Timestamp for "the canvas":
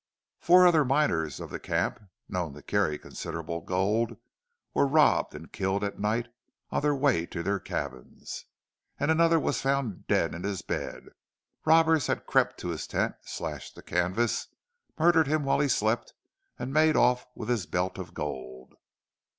13.75-14.47